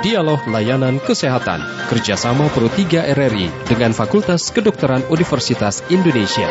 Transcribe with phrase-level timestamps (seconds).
[0.00, 1.60] Dialog Layanan Kesehatan
[1.92, 6.48] kerjasama Pro 3 RRI dengan Fakultas Kedokteran Universitas Indonesia.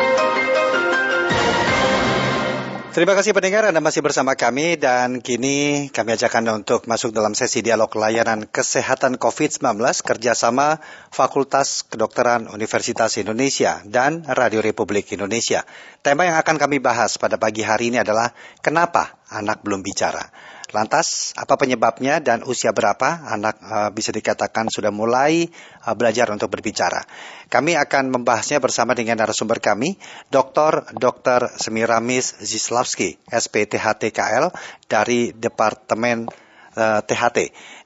[2.94, 7.34] Terima kasih pendengar Anda masih bersama kami dan kini kami ajak Anda untuk masuk dalam
[7.34, 10.78] sesi dialog layanan kesehatan COVID-19 kerjasama
[11.10, 15.66] Fakultas Kedokteran Universitas Indonesia dan Radio Republik Indonesia.
[16.06, 18.30] Tema yang akan kami bahas pada pagi hari ini adalah
[18.62, 20.30] kenapa anak belum bicara.
[20.70, 25.50] Lantas, apa penyebabnya dan usia berapa anak uh, bisa dikatakan sudah mulai
[25.86, 27.02] uh, belajar untuk berbicara?
[27.50, 29.98] Kami akan membahasnya bersama dengan narasumber kami,
[30.30, 30.94] Dr.
[30.94, 31.50] Dr.
[31.58, 34.54] Semiramis Zislavski, SPTHTKL
[34.86, 36.30] dari Departemen
[36.76, 37.38] uh, eh, THT.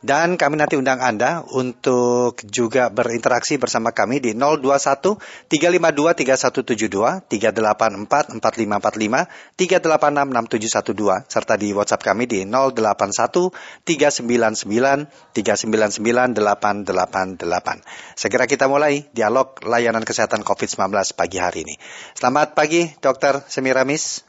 [0.05, 5.16] Dan kami nanti undang Anda untuk juga berinteraksi bersama kami di 021
[5.48, 13.52] 352 3172 384 4545 386 6712 serta di WhatsApp kami di 081
[13.88, 18.19] 399 399 888.
[18.19, 21.74] Segera kita mulai dialog layanan kesehatan COVID-19 pagi hari ini.
[22.13, 24.24] Selamat pagi, Dokter Semiramis.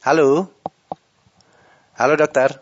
[0.00, 0.48] Halo.
[2.00, 2.56] Halo dokter.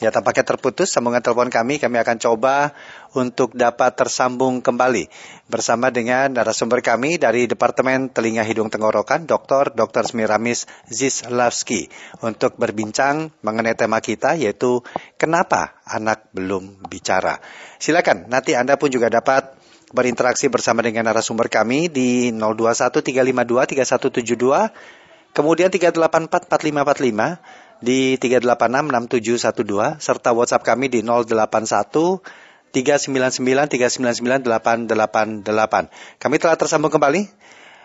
[0.00, 1.76] Ya tampaknya terputus sambungan telepon kami.
[1.76, 2.72] Kami akan coba
[3.12, 5.12] untuk dapat tersambung kembali
[5.52, 9.76] bersama dengan narasumber kami dari Departemen Telinga Hidung Tenggorokan, Dr.
[9.76, 10.08] Dr.
[10.08, 11.92] Smiramis Zislavski
[12.24, 14.80] untuk berbincang mengenai tema kita yaitu
[15.20, 17.44] kenapa anak belum bicara.
[17.76, 19.52] Silakan nanti Anda pun juga dapat
[19.92, 25.03] berinteraksi bersama dengan narasumber kami di 021 352 3172
[25.34, 32.22] Kemudian 3844545 di 3866712 serta WhatsApp kami di 081
[32.70, 36.22] 399 399 888.
[36.22, 37.26] Kami telah tersambung kembali.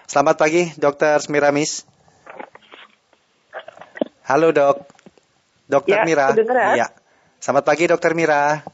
[0.09, 1.22] Selamat pagi, Dr.
[1.22, 1.86] Smiramis.
[4.25, 4.86] Halo, Dok.
[5.69, 6.34] Dokter ya, Mira.
[6.73, 6.89] Ya.
[7.38, 8.66] Selamat pagi, Dokter Mira.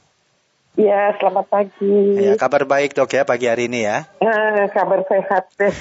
[0.75, 2.19] Ya, selamat pagi.
[2.19, 4.11] Ya, kabar baik dok ya pagi hari ini ya.
[4.19, 5.71] Eh, kabar sehat deh.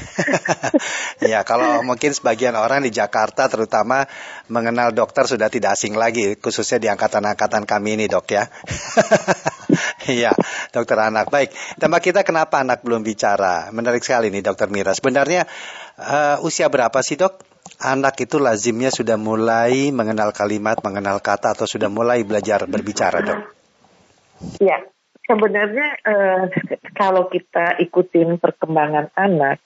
[1.34, 4.06] ya, kalau mungkin sebagian orang di Jakarta terutama
[4.46, 8.46] mengenal dokter sudah tidak asing lagi, khususnya di angkatan-angkatan kami ini dok ya.
[10.06, 10.30] Iya,
[10.74, 11.26] dokter anak.
[11.26, 11.50] Baik,
[11.82, 13.74] tema kita kenapa anak belum bicara?
[13.74, 14.94] Menarik sekali nih dokter Mira.
[14.94, 15.48] Sebenarnya
[15.98, 17.42] uh, usia berapa sih dok?
[17.82, 23.40] Anak itu lazimnya sudah mulai mengenal kalimat, mengenal kata atau sudah mulai belajar berbicara dok?
[24.60, 24.84] Ya,
[25.24, 26.42] sebenarnya eh,
[26.92, 29.60] kalau kita ikutin perkembangan anak,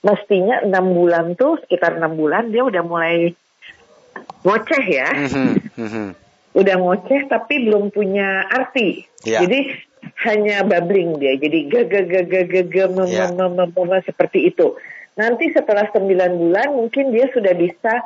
[0.00, 3.32] mestinya enam bulan tuh sekitar enam bulan dia udah mulai
[4.44, 5.50] ngoceh ya, mm-hmm.
[5.80, 6.08] Mm-hmm.
[6.56, 9.04] udah ngoceh tapi belum punya arti.
[9.24, 9.44] Yeah.
[9.44, 9.72] Jadi
[10.28, 14.76] hanya babbling dia, jadi gaga gaga gaga mem seperti itu.
[15.16, 18.04] Nanti setelah sembilan bulan mungkin dia sudah bisa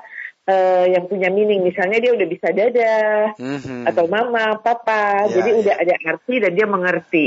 [0.48, 2.96] uh, yang punya meaning misalnya dia udah bisa dada
[3.36, 3.84] mm-hmm.
[3.92, 5.60] atau mama papa yeah, jadi yeah.
[5.60, 7.26] udah ada arti dan dia mengerti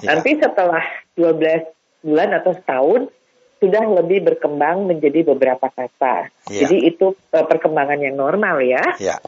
[0.00, 0.16] yeah.
[0.16, 0.84] nanti setelah
[1.14, 3.02] 12 bulan atau setahun
[3.60, 6.64] sudah lebih berkembang menjadi beberapa kata yeah.
[6.64, 9.20] jadi itu uh, perkembangan yang normal ya yeah.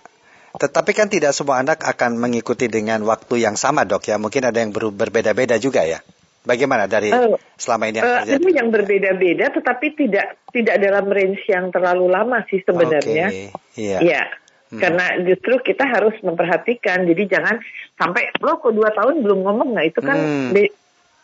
[0.52, 4.20] Tetapi kan tidak semua anak akan mengikuti dengan waktu yang sama dok ya.
[4.20, 6.04] Mungkin ada yang berbeda-beda juga ya.
[6.42, 8.42] Bagaimana dari uh, selama ini yang uh, terjadi?
[8.42, 13.26] Ini yang berbeda-beda, tetapi tidak tidak dalam range yang terlalu lama sih sebenarnya.
[13.30, 13.46] Okay.
[13.78, 13.98] Iya.
[14.02, 14.26] Yeah.
[14.72, 14.80] Hmm.
[14.80, 17.60] Karena justru kita harus memperhatikan, jadi jangan
[17.94, 20.80] sampai lo kok dua tahun belum ngomong, nah itu kan hmm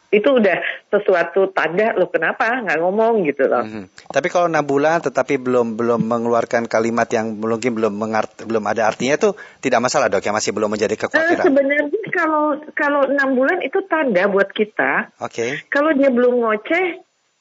[0.09, 0.57] itu udah
[0.89, 3.61] sesuatu tanda lo kenapa nggak ngomong gitu loh.
[3.61, 4.09] Mm-hmm.
[4.09, 8.89] Tapi kalau enam bulan tetapi belum belum mengeluarkan kalimat yang mungkin belum mengart, belum ada
[8.89, 11.45] artinya itu tidak masalah dok ya masih belum menjadi eh, kekhawatiran.
[11.45, 11.85] Uh, sebenarnya
[12.19, 15.15] kalau kalau enam bulan itu tanda buat kita.
[15.23, 15.31] Oke.
[15.31, 15.51] Okay.
[15.71, 16.87] Kalau dia belum ngoceh,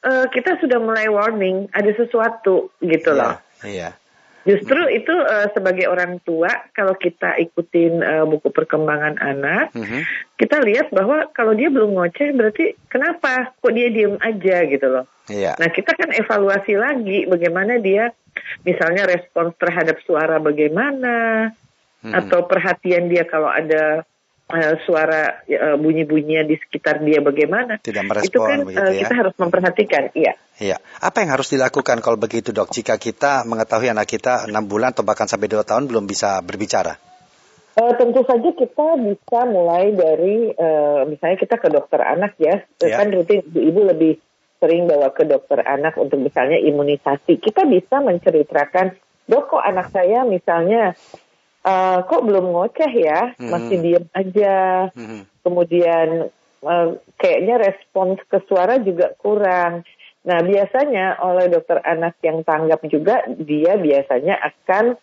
[0.06, 3.36] uh, kita sudah mulai warning ada sesuatu gitu yeah, loh.
[3.66, 3.90] Iya.
[4.48, 4.96] Justru hmm.
[4.96, 10.08] itu uh, sebagai orang tua kalau kita ikutin uh, buku perkembangan anak, hmm.
[10.40, 15.06] kita lihat bahwa kalau dia belum ngoceh berarti kenapa kok dia diem aja gitu loh.
[15.28, 15.59] Iya.
[15.59, 18.16] Nah kita kan evaluasi lagi bagaimana dia
[18.64, 21.50] misalnya respons terhadap suara bagaimana
[22.06, 22.14] hmm.
[22.16, 24.08] atau perhatian dia kalau ada
[24.47, 27.79] uh, suara uh, bunyi-bunyian di sekitar dia bagaimana.
[27.79, 28.99] Tidak merespon Itu kan begitu, uh, ya?
[29.03, 30.34] kita harus memperhatikan, iya.
[30.58, 30.78] Iya.
[31.03, 32.73] Apa yang harus dilakukan kalau begitu dok?
[32.73, 36.97] Jika kita mengetahui anak kita enam bulan atau bahkan sampai dua tahun belum bisa berbicara?
[37.78, 42.97] Uh, tentu saja kita bisa mulai dari uh, misalnya kita ke dokter anak ya, ya.
[42.97, 44.17] kan rutin ibu lebih
[44.58, 47.38] sering bawa ke dokter anak untuk misalnya imunisasi.
[47.38, 48.97] Kita bisa menceritakan,
[49.29, 50.97] dok kok anak saya misalnya
[51.67, 53.52] uh, kok belum ngoceh ya, hmm.
[53.52, 54.55] masih diem aja.
[54.96, 55.28] Hmm.
[55.43, 56.31] Kemudian
[56.64, 56.87] uh,
[57.19, 59.84] kayaknya respons ke suara juga kurang.
[60.28, 64.99] Nah biasanya oleh dokter anak yang tanggap juga dia biasanya akan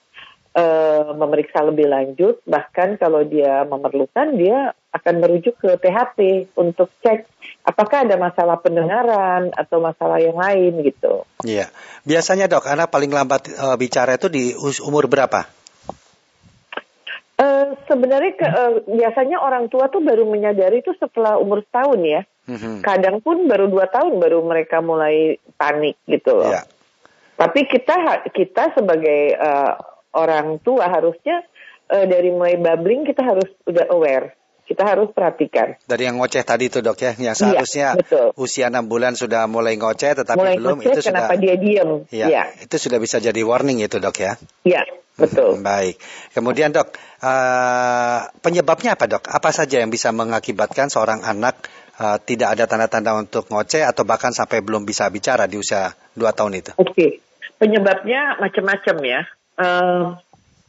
[0.52, 2.44] uh, memeriksa lebih lanjut.
[2.44, 7.26] Bahkan kalau dia memerlukan, dia akan merujuk ke THT untuk cek
[7.64, 11.24] apakah ada masalah pendengaran atau masalah yang lain gitu.
[11.42, 11.72] Iya,
[12.06, 14.52] biasanya dok, anak paling lambat uh, bicara itu di
[14.84, 15.63] umur berapa?
[17.34, 22.22] Uh, sebenarnya ke, uh, biasanya orang tua tuh baru menyadari itu setelah umur setahun ya.
[22.46, 22.86] Mm-hmm.
[22.86, 26.54] Kadang pun baru dua tahun baru mereka mulai panik gitu loh.
[26.54, 26.62] Yeah.
[27.34, 29.74] Tapi kita kita sebagai uh,
[30.14, 31.42] orang tua harusnya
[31.90, 35.76] uh, dari mulai babbling kita harus udah aware kita harus perhatikan.
[35.84, 39.44] Dari yang ngoceh tadi itu dok ya, yang iya, seharusnya iya, usia enam bulan sudah
[39.44, 41.90] mulai ngoceh, tetapi mulai belum ngoceh, itu kenapa dia diem?
[42.08, 44.40] Ya, ya, itu sudah bisa jadi warning itu dok ya.
[44.64, 44.88] Iya,
[45.20, 45.60] betul.
[45.60, 46.00] Hmm, baik.
[46.32, 49.28] Kemudian dok, uh, penyebabnya apa dok?
[49.28, 51.60] Apa saja yang bisa mengakibatkan seorang anak
[52.00, 56.32] uh, tidak ada tanda-tanda untuk ngoceh atau bahkan sampai belum bisa bicara di usia dua
[56.32, 56.72] tahun itu?
[56.80, 57.10] Oke, okay.
[57.60, 59.20] penyebabnya macam-macam ya.
[59.54, 60.16] Uh,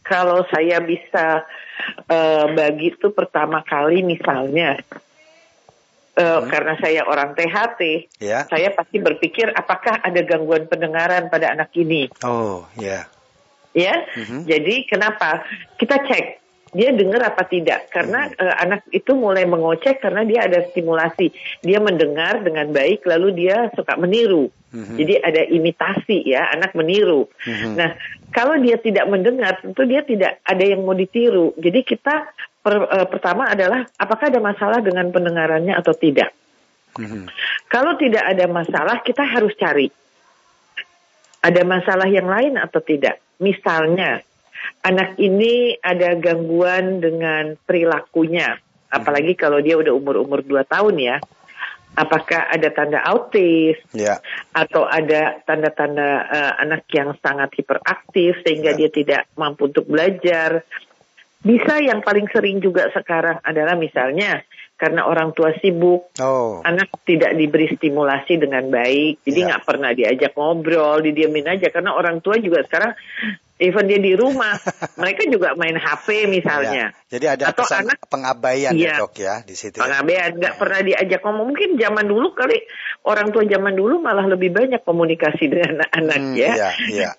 [0.06, 1.42] kalau saya bisa
[2.10, 4.80] uh, bagi itu pertama kali misalnya
[6.16, 6.48] uh, hmm.
[6.50, 7.82] karena saya orang THT,
[8.24, 8.48] yeah.
[8.48, 12.08] saya pasti berpikir apakah ada gangguan pendengaran pada anak ini.
[12.24, 13.06] Oh, ya.
[13.06, 13.06] Yeah.
[13.76, 14.48] Ya, mm-hmm.
[14.48, 15.44] jadi kenapa
[15.76, 16.45] kita cek
[16.76, 21.32] dia dengar apa tidak karena uh, anak itu mulai mengocek karena dia ada stimulasi
[21.64, 24.96] dia mendengar dengan baik lalu dia suka meniru mm-hmm.
[25.00, 27.74] jadi ada imitasi ya anak meniru mm-hmm.
[27.80, 27.96] nah
[28.36, 31.56] kalau dia tidak mendengar, tentu dia tidak ada yang mau ditiru.
[31.56, 36.36] Jadi kita per, uh, pertama adalah apakah ada masalah dengan pendengarannya atau tidak.
[37.00, 37.32] Mm-hmm.
[37.72, 39.88] Kalau tidak ada masalah, kita harus cari
[41.40, 43.24] ada masalah yang lain atau tidak.
[43.40, 44.20] Misalnya,
[44.84, 48.58] anak ini ada gangguan dengan perilakunya,
[48.90, 51.18] apalagi kalau dia udah umur-umur 2 tahun ya
[51.96, 54.20] apakah ada tanda autis yeah.
[54.52, 58.80] atau ada tanda-tanda uh, anak yang sangat hiperaktif sehingga yeah.
[58.86, 60.68] dia tidak mampu untuk belajar.
[61.46, 64.44] Bisa yang paling sering juga sekarang adalah misalnya
[64.76, 66.60] karena orang tua sibuk, oh.
[66.68, 69.48] anak tidak diberi stimulasi dengan baik, jadi ya.
[69.48, 69.70] nggak yeah.
[69.72, 72.92] pernah diajak ngobrol, didiamin aja karena orang tua juga sekarang
[73.60, 74.60] even dia di rumah,
[75.00, 76.92] mereka juga main HP misalnya.
[76.92, 79.80] Ya, jadi ada Atau anak pengabaian ya, ya dok ya di situ.
[79.80, 79.88] Ya?
[79.88, 80.60] Pengabaian, nggak ya.
[80.60, 81.46] pernah diajak ngomong.
[81.56, 82.58] Mungkin zaman dulu kali
[83.08, 86.54] orang tua zaman dulu malah lebih banyak komunikasi dengan anak hmm, ya.
[86.56, 87.12] ya, ya.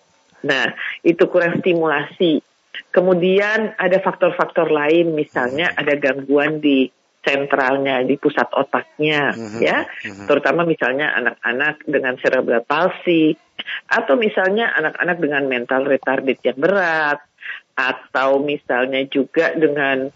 [0.45, 2.45] Nah itu kurang stimulasi.
[2.93, 5.81] Kemudian ada faktor-faktor lain, misalnya hmm.
[5.81, 6.93] ada gangguan di
[7.27, 9.61] sentralnya di pusat otaknya mm-hmm.
[9.61, 10.27] ya mm-hmm.
[10.31, 13.35] terutama misalnya anak-anak dengan cerebral palsy
[13.91, 17.19] atau misalnya anak-anak dengan mental retarded yang berat
[17.75, 20.07] atau misalnya juga dengan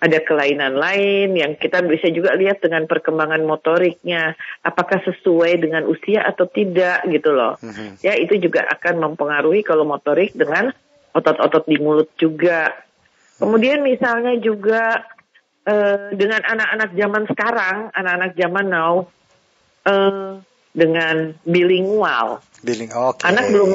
[0.00, 6.20] ada kelainan lain yang kita bisa juga lihat dengan perkembangan motoriknya apakah sesuai dengan usia
[6.28, 8.04] atau tidak gitu loh mm-hmm.
[8.04, 10.68] ya itu juga akan mempengaruhi kalau motorik dengan
[11.16, 12.70] otot-otot di mulut juga
[13.40, 15.08] kemudian misalnya juga
[15.70, 18.92] uh, dengan anak-anak zaman sekarang, anak-anak zaman now
[19.86, 20.42] uh,
[20.74, 22.42] dengan bilingual.
[22.66, 23.30] Biling, okay.
[23.30, 23.70] Anak belum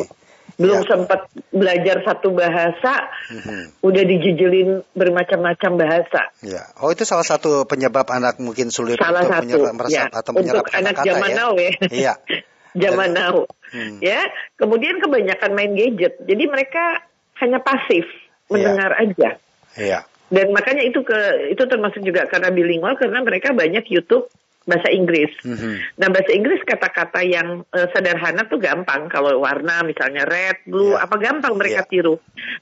[0.55, 0.87] belum ya.
[0.87, 3.83] sempat belajar satu bahasa, mm-hmm.
[3.83, 6.31] udah dijejelin bermacam-macam bahasa.
[6.39, 6.63] Ya.
[6.79, 10.07] Oh itu salah satu penyebab anak mungkin sulit salah untuk satu, menyerap, ya.
[10.07, 11.35] atau menyerap untuk anak zaman ya?
[11.35, 11.71] now ya.
[11.91, 12.13] Iya.
[12.87, 13.35] zaman Dan, now.
[13.75, 13.99] Hmm.
[13.99, 14.21] Ya.
[14.55, 17.03] Kemudian kebanyakan main gadget, jadi mereka
[17.43, 18.47] hanya pasif iya.
[18.47, 19.01] mendengar ya.
[19.03, 19.29] aja.
[19.75, 19.99] Iya.
[20.29, 24.25] Dan makanya itu ke itu termasuk juga karena bilingual karena mereka banyak YouTube
[24.65, 25.29] bahasa Inggris.
[25.45, 26.01] Mm-hmm.
[26.01, 31.05] Nah bahasa Inggris kata-kata yang uh, sederhana tuh gampang kalau warna misalnya red, blue, yeah.
[31.05, 31.89] apa gampang mereka yeah.
[31.89, 32.15] tiru.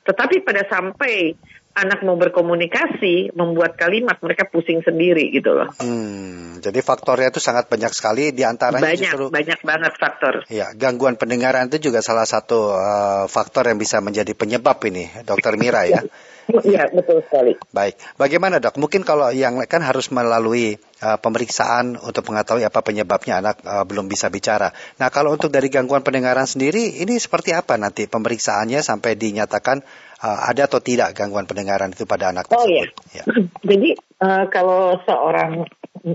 [0.04, 1.40] Tetapi pada sampai
[1.74, 5.74] anak mau berkomunikasi, membuat kalimat, mereka pusing sendiri gitu loh.
[5.82, 9.26] Hmm, jadi faktornya itu sangat banyak sekali, di antaranya banyak, justru...
[9.34, 10.34] Banyak banget faktor.
[10.54, 15.58] Ya, gangguan pendengaran itu juga salah satu uh, faktor yang bisa menjadi penyebab ini, Dokter
[15.58, 16.06] Mira ya.
[16.50, 17.56] Iya, betul sekali.
[17.72, 18.76] Baik, bagaimana dok?
[18.82, 24.12] Mungkin kalau yang kan harus melalui uh, pemeriksaan untuk mengetahui apa penyebabnya anak uh, belum
[24.12, 24.72] bisa bicara.
[25.00, 29.84] Nah, kalau untuk dari gangguan pendengaran sendiri, ini seperti apa nanti pemeriksaannya sampai dinyatakan
[30.24, 32.64] uh, ada atau tidak gangguan pendengaran itu pada anak tersebut?
[32.64, 32.86] Oh iya.
[33.12, 33.24] Ya.
[33.70, 33.90] Jadi
[34.24, 35.68] uh, kalau seorang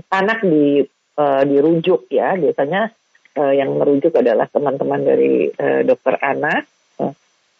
[0.09, 0.85] anak di
[1.17, 2.93] uh, dirujuk ya biasanya
[3.37, 6.65] uh, yang merujuk adalah teman-teman dari uh, dokter anak.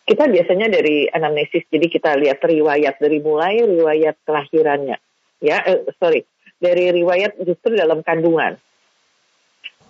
[0.09, 4.97] Kita biasanya dari anamnesis, jadi kita lihat riwayat dari mulai riwayat kelahirannya,
[5.37, 6.25] ya, uh, sorry,
[6.57, 8.57] dari riwayat justru dalam kandungan.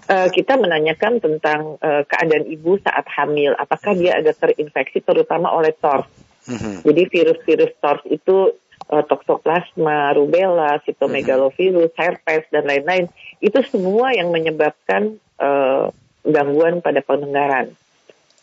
[0.10, 5.72] Uh, kita menanyakan tentang uh, keadaan ibu saat hamil, apakah dia ada terinfeksi terutama oleh
[5.72, 6.10] TORS
[6.50, 6.76] Mm-hmm.
[6.82, 8.58] Jadi virus-virus SARS itu
[8.90, 12.02] uh, toksoplasma, rubella, sitomegalovirus, mm-hmm.
[12.02, 13.06] herpes dan lain-lain
[13.44, 15.94] itu semua yang menyebabkan uh,
[16.26, 17.76] gangguan pada pendengaran.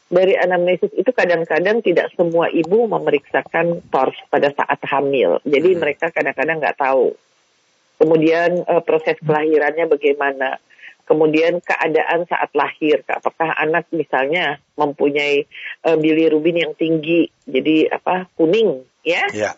[0.07, 5.43] Dari anamnesis itu kadang-kadang tidak semua ibu memeriksakan TORS pada saat hamil.
[5.43, 5.81] Jadi hmm.
[5.83, 7.11] mereka kadang-kadang nggak tahu.
[7.97, 10.63] Kemudian uh, proses kelahirannya bagaimana.
[11.07, 15.47] Kemudian keadaan saat lahir, apakah anak misalnya mempunyai
[15.87, 19.23] uh, bilirubin yang tinggi, jadi apa kuning, ya.
[19.31, 19.55] Yeah.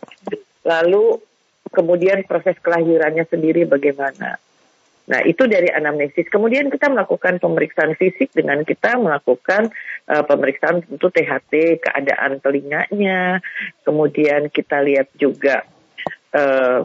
[0.69, 1.25] Lalu
[1.73, 4.37] kemudian proses kelahirannya sendiri bagaimana.
[5.09, 6.29] Nah, itu dari anamnesis.
[6.29, 9.73] Kemudian kita melakukan pemeriksaan fisik dengan kita melakukan
[10.05, 13.41] uh, pemeriksaan tentu THT, keadaan telinganya.
[13.89, 15.65] Kemudian kita lihat juga
[16.37, 16.85] uh,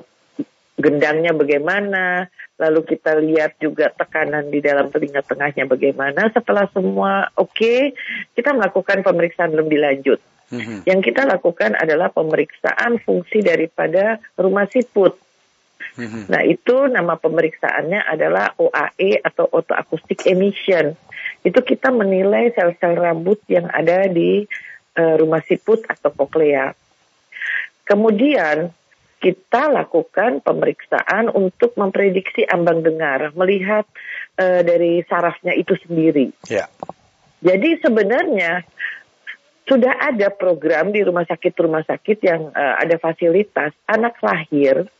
[0.79, 2.31] gendangnya bagaimana.
[2.55, 6.31] Lalu kita lihat juga tekanan di dalam telinga tengahnya bagaimana.
[6.31, 7.79] Setelah semua oke, okay,
[8.39, 10.23] kita melakukan pemeriksaan lebih lanjut.
[10.53, 10.79] Mm-hmm.
[10.85, 15.17] Yang kita lakukan adalah pemeriksaan fungsi daripada rumah siput.
[15.93, 16.23] Mm-hmm.
[16.29, 20.97] Nah itu nama pemeriksaannya adalah OAE atau autoacoustic emission.
[21.45, 24.47] Itu kita menilai sel-sel rambut yang ada di
[24.97, 26.73] uh, rumah siput atau koklea.
[27.83, 28.71] Kemudian
[29.23, 33.87] kita lakukan pemeriksaan untuk memprediksi ambang dengar, melihat
[34.35, 36.35] uh, dari sarafnya itu sendiri.
[36.51, 36.67] Yeah.
[37.43, 38.67] Jadi sebenarnya
[39.63, 44.91] sudah ada program di rumah sakit-rumah sakit yang uh, ada fasilitas anak lahir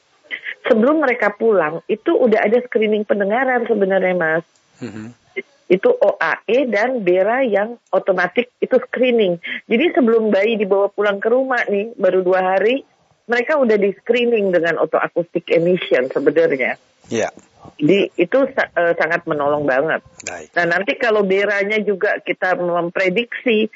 [0.67, 4.45] sebelum mereka pulang itu udah ada screening pendengaran sebenarnya mas.
[4.79, 5.07] Mm-hmm.
[5.71, 9.39] Itu OAE dan BERA yang otomatis itu screening.
[9.65, 12.83] Jadi sebelum bayi dibawa pulang ke rumah nih baru dua hari
[13.23, 16.75] mereka udah di screening dengan auto acoustic emission sebenarnya.
[17.07, 17.31] Iya.
[17.31, 17.33] Yeah.
[17.79, 20.03] Jadi itu uh, sangat menolong banget.
[20.27, 20.51] Baik.
[20.59, 23.71] Nah nanti kalau beranya juga kita memprediksi,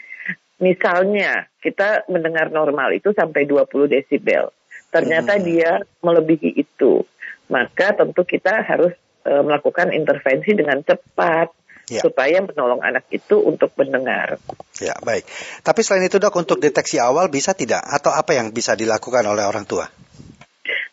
[0.60, 4.52] misalnya kita mendengar normal itu sampai 20 desibel
[4.92, 5.44] ternyata hmm.
[5.44, 7.04] dia melebihi itu,
[7.52, 11.52] maka tentu kita harus e, melakukan intervensi dengan cepat
[11.92, 12.02] ya.
[12.04, 14.40] supaya menolong anak itu untuk mendengar.
[14.80, 15.28] Ya, baik.
[15.64, 17.84] Tapi selain itu dok, untuk deteksi awal bisa tidak?
[17.84, 19.88] Atau apa yang bisa dilakukan oleh orang tua?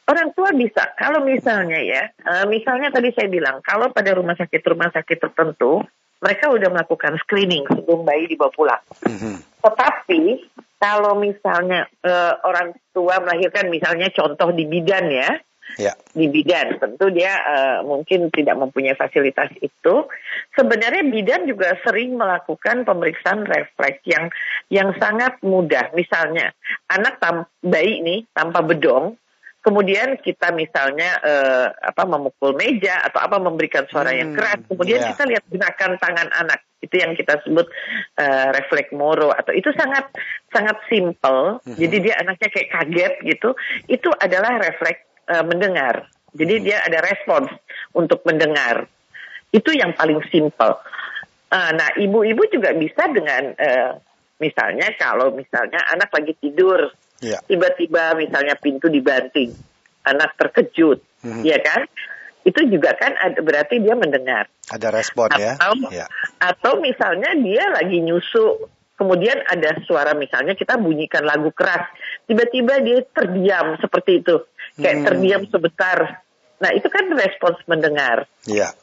[0.04, 4.92] Orang tua bisa, kalau misalnya ya, e, misalnya tadi saya bilang, kalau pada rumah sakit-rumah
[4.92, 5.80] sakit tertentu,
[6.20, 8.82] mereka sudah melakukan screening sebelum bayi dibawa pulang.
[9.04, 9.36] Mm -hmm.
[9.60, 10.22] Tetapi
[10.84, 15.32] kalau misalnya uh, orang tua melahirkan misalnya contoh di bidan ya,
[15.80, 15.96] ya.
[16.12, 20.04] di bidan tentu dia uh, mungkin tidak mempunyai fasilitas itu.
[20.52, 24.28] Sebenarnya bidan juga sering melakukan pemeriksaan refleks yang
[24.68, 25.88] yang sangat mudah.
[25.96, 26.52] Misalnya
[26.92, 29.16] anak tam, bayi nih tanpa bedong,
[29.64, 35.00] kemudian kita misalnya uh, apa memukul meja atau apa memberikan suara hmm, yang keras, kemudian
[35.00, 35.08] yeah.
[35.16, 37.64] kita lihat gerakan tangan anak itu yang kita sebut
[38.20, 40.12] uh, refleks moro atau itu sangat
[40.52, 41.64] sangat simple.
[41.64, 41.76] Mm-hmm.
[41.80, 43.48] Jadi dia anaknya kayak kaget gitu.
[43.88, 46.12] Itu adalah refleks uh, mendengar.
[46.36, 47.48] Jadi dia ada respons
[47.96, 48.84] untuk mendengar.
[49.48, 50.74] Itu yang paling simple.
[51.48, 53.92] Uh, nah, ibu-ibu juga bisa dengan uh,
[54.42, 56.90] misalnya kalau misalnya anak lagi tidur,
[57.22, 57.38] yeah.
[57.46, 59.54] tiba-tiba misalnya pintu dibanting,
[60.02, 61.42] anak terkejut, mm-hmm.
[61.46, 61.86] ya kan?
[62.44, 64.46] Itu juga kan ada, berarti dia mendengar.
[64.68, 65.56] Ada respon ya.
[65.88, 66.06] ya.
[66.38, 68.68] Atau misalnya dia lagi nyusu,
[69.00, 71.88] kemudian ada suara misalnya kita bunyikan lagu keras,
[72.28, 74.44] tiba-tiba dia terdiam seperti itu,
[74.76, 75.06] kayak hmm.
[75.08, 76.20] terdiam sebentar.
[76.60, 78.28] Nah itu kan respons mendengar.
[78.44, 78.76] Iya.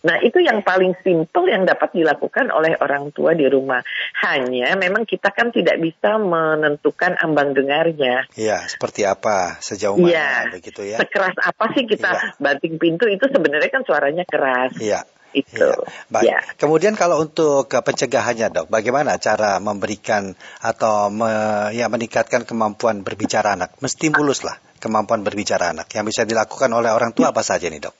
[0.00, 3.84] Nah, itu yang paling simpel yang dapat dilakukan oleh orang tua di rumah.
[4.24, 8.24] Hanya memang kita kan tidak bisa menentukan ambang dengarnya.
[8.32, 10.96] Iya, seperti apa, sejauh mana ya, begitu ya.
[10.96, 12.32] Sekeras apa sih kita ya.
[12.40, 14.72] banting pintu itu sebenarnya kan suaranya keras.
[14.80, 15.04] Iya.
[15.30, 15.62] Itu.
[15.62, 15.78] Ya.
[16.10, 16.26] Baik.
[16.26, 16.40] Ya.
[16.58, 21.30] Kemudian kalau untuk pencegahannya, Dok, bagaimana cara memberikan atau me,
[21.70, 23.78] ya meningkatkan kemampuan berbicara anak?
[23.78, 25.92] Mesti mulus lah kemampuan berbicara anak.
[25.92, 27.94] Yang bisa dilakukan oleh orang tua apa saja nih, Dok?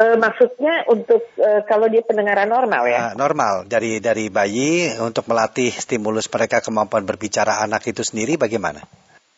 [0.00, 3.12] Uh, maksudnya untuk uh, kalau dia pendengaran normal ya?
[3.12, 3.68] Uh, normal.
[3.68, 8.82] Dari dari bayi untuk melatih stimulus mereka kemampuan berbicara anak itu sendiri bagaimana?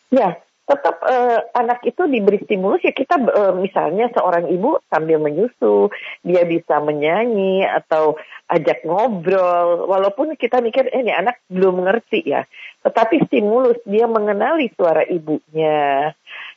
[0.09, 2.81] Ya, tetap uh, anak itu diberi stimulus.
[2.81, 5.93] Ya kita uh, misalnya seorang ibu sambil menyusu
[6.25, 8.17] dia bisa menyanyi atau
[8.49, 9.85] ajak ngobrol.
[9.85, 12.49] Walaupun kita mikir eh, ini anak belum mengerti ya.
[12.81, 16.15] Tetapi stimulus dia mengenali suara ibunya.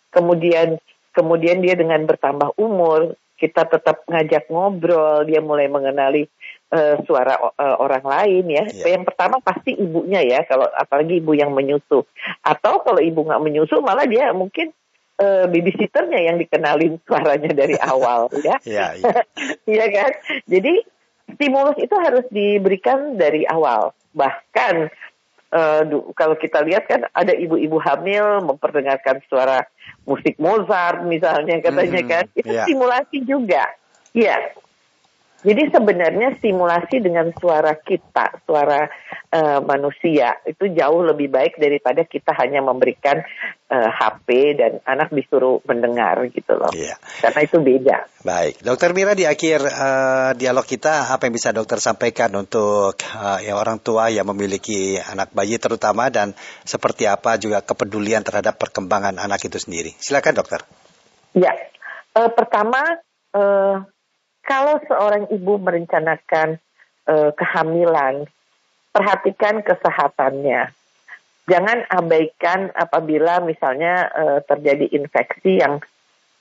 [0.08, 0.80] Kemudian
[1.12, 6.26] kemudian dia dengan bertambah umur kita tetap ngajak ngobrol, dia mulai mengenali
[6.74, 8.64] uh, suara uh, orang lain ya.
[8.74, 8.98] Yeah.
[8.98, 12.02] Yang pertama pasti ibunya ya, kalau apalagi ibu yang menyusu.
[12.42, 14.74] Atau kalau ibu nggak menyusu, malah dia mungkin
[15.22, 18.58] uh, babysitternya yang dikenalin suaranya dari awal ya.
[18.66, 19.18] Iya yeah,
[19.70, 19.88] yeah.
[19.88, 20.10] kan?
[20.50, 20.82] Jadi
[21.38, 23.94] stimulus itu harus diberikan dari awal.
[24.18, 24.90] Bahkan
[25.52, 25.82] uh,
[26.16, 29.64] kalau kita lihat kan ada ibu-ibu hamil memperdengarkan suara
[30.04, 32.24] musik Mozart misalnya katanya hmm, kan.
[32.36, 32.66] Itu yeah.
[32.66, 33.64] stimulasi juga.
[34.16, 34.36] Ya
[35.38, 38.90] Jadi sebenarnya stimulasi dengan suara kita, suara
[39.30, 43.22] uh, manusia itu jauh lebih baik daripada kita hanya memberikan
[43.70, 44.28] uh, eh, HP
[44.58, 46.74] dan anak disuruh mendengar gitu loh.
[46.74, 46.98] Iya.
[47.22, 47.98] Karena itu beda.
[48.26, 53.38] Baik, Dokter Mira di akhir uh, dialog kita apa yang bisa dokter sampaikan untuk uh,
[53.38, 56.34] ya orang tua yang memiliki anak bayi terutama dan
[56.66, 59.94] seperti apa juga kepedulian terhadap perkembangan anak itu sendiri.
[60.02, 60.66] Silakan dokter.
[61.38, 61.54] Ya,
[62.18, 63.06] uh, pertama.
[63.28, 63.86] Uh,
[64.48, 66.56] kalau seorang ibu merencanakan
[67.04, 68.24] uh, kehamilan,
[68.96, 70.72] perhatikan kesehatannya.
[71.48, 75.84] Jangan abaikan apabila misalnya uh, terjadi infeksi yang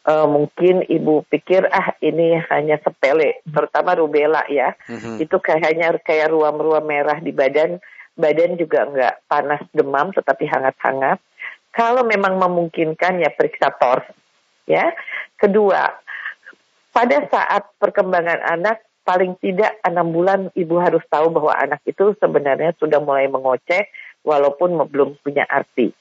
[0.08, 4.72] uh, mungkin ibu pikir ah ini hanya sepele, terutama rubella ya.
[4.88, 5.16] Mm-hmm.
[5.20, 7.84] Itu kayaknya kayak ruam-ruam merah di badan,
[8.16, 11.20] badan juga enggak panas demam tetapi hangat-hangat.
[11.76, 14.08] Kalau memang memungkinkan ya periksa tors
[14.66, 14.96] ya.
[15.38, 15.86] Kedua,
[16.98, 22.74] pada saat perkembangan anak paling tidak enam bulan ibu harus tahu bahwa anak itu sebenarnya
[22.82, 23.86] sudah mulai mengoceh
[24.25, 25.94] walaupun belum punya arti.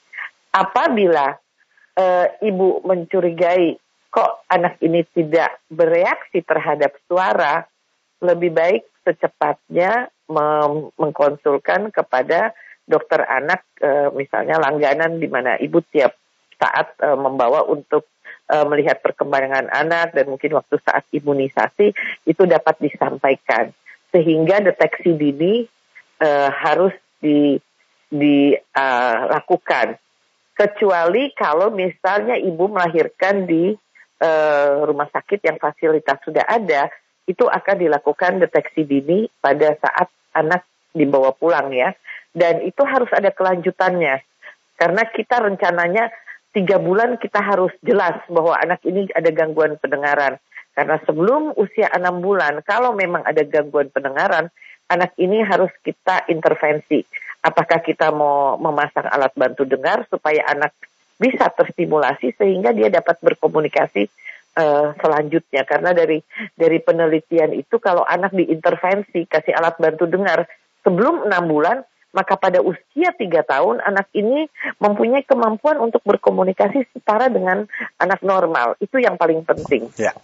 [0.56, 1.36] Apabila
[1.92, 2.04] e,
[2.48, 3.76] ibu mencurigai
[4.08, 7.68] kok anak ini tidak bereaksi terhadap suara,
[8.24, 10.08] lebih baik secepatnya
[10.96, 12.56] mengkonsulkan kepada
[12.88, 16.16] dokter anak e, misalnya langganan di mana ibu tiap
[16.56, 18.08] saat e, membawa untuk
[18.50, 21.92] uh, melihat perkembangan anak dan mungkin waktu saat imunisasi
[22.26, 23.70] itu dapat disampaikan.
[24.14, 25.66] Sehingga deteksi dini
[26.22, 27.58] uh, harus di
[28.06, 30.00] dilakukan uh,
[30.54, 33.74] kecuali kalau misalnya ibu melahirkan di
[34.22, 36.88] uh, rumah sakit yang fasilitas sudah ada
[37.26, 40.62] itu akan dilakukan deteksi dini pada saat anak
[40.94, 41.92] dibawa pulang ya.
[42.30, 44.22] Dan itu harus ada kelanjutannya.
[44.76, 46.12] Karena kita rencananya
[46.56, 50.40] tiga bulan kita harus jelas bahwa anak ini ada gangguan pendengaran.
[50.72, 54.48] Karena sebelum usia enam bulan, kalau memang ada gangguan pendengaran,
[54.88, 57.04] anak ini harus kita intervensi.
[57.44, 60.72] Apakah kita mau memasang alat bantu dengar supaya anak
[61.20, 64.08] bisa terstimulasi sehingga dia dapat berkomunikasi
[64.56, 65.64] uh, selanjutnya.
[65.68, 66.20] Karena dari
[66.56, 70.48] dari penelitian itu kalau anak diintervensi kasih alat bantu dengar
[70.84, 71.78] sebelum enam bulan
[72.16, 74.48] maka pada usia tiga tahun anak ini
[74.80, 77.68] mempunyai kemampuan untuk berkomunikasi setara dengan
[78.00, 78.80] anak normal.
[78.80, 79.92] Itu yang paling penting.
[80.00, 80.16] Ya.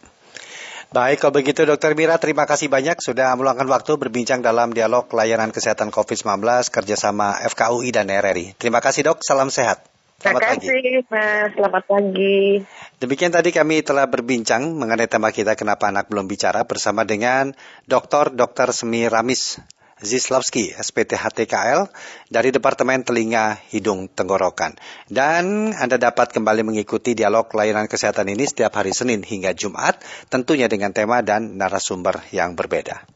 [0.93, 5.49] Baik, kalau begitu Dokter Mira, terima kasih banyak sudah meluangkan waktu berbincang dalam dialog layanan
[5.49, 8.61] kesehatan COVID-19 kerjasama FKUI dan RRI.
[8.61, 9.89] Terima kasih dok, salam sehat.
[10.21, 11.49] Selamat Terima kasih, Mas.
[11.57, 12.63] Selamat pagi.
[13.01, 17.57] Demikian tadi kami telah berbincang mengenai tema kita kenapa anak belum bicara bersama dengan
[17.89, 18.31] Dr.
[18.37, 18.77] Dr.
[18.77, 19.59] Semiramis
[20.03, 21.87] Zislavski, SPT HTKL
[22.29, 24.75] dari Departemen Telinga Hidung Tenggorokan.
[25.07, 30.67] Dan Anda dapat kembali mengikuti dialog layanan kesehatan ini setiap hari Senin hingga Jumat, tentunya
[30.67, 33.07] dengan tema dan narasumber yang berbeda.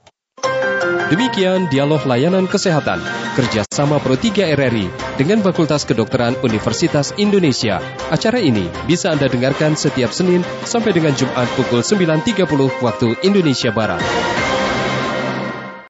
[1.06, 2.98] Demikian dialog layanan kesehatan
[3.38, 7.78] kerjasama Pro 3 RRI dengan Fakultas Kedokteran Universitas Indonesia.
[8.10, 14.02] Acara ini bisa Anda dengarkan setiap Senin sampai dengan Jumat pukul 9.30 waktu Indonesia Barat.